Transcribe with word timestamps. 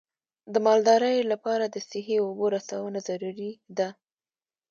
د 0.53 0.55
مالدارۍ 0.65 1.17
لپاره 1.31 1.65
د 1.69 1.75
صحي 1.89 2.17
اوبو 2.21 2.45
رسونه 2.55 2.99
ضروري 3.07 3.51
ده. 3.77 3.89